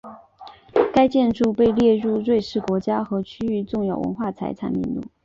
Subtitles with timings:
[0.91, 5.03] 该建筑被列入瑞士国家和区域重要文化财产名录。